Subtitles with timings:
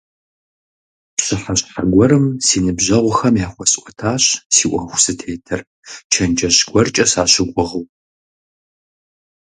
[1.15, 4.23] Пщыхьэщхьэ гуэрым си ныбжьэгъухэм яхуэсӀуэтащ
[4.55, 5.61] си Ӏуэху зытетыр,
[6.11, 7.85] чэнджэщ гуэркӀэ сащыгугъыу.